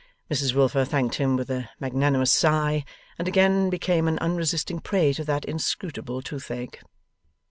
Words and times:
Mrs 0.31 0.55
Wilfer 0.55 0.83
thanked 0.83 1.13
him 1.17 1.37
with 1.37 1.51
a 1.51 1.69
magnanimous 1.79 2.31
sigh, 2.31 2.85
and 3.19 3.27
again 3.27 3.69
became 3.69 4.07
an 4.07 4.17
unresisting 4.17 4.79
prey 4.79 5.13
to 5.13 5.23
that 5.23 5.45
inscrutable 5.45 6.23
toothache. 6.23 6.81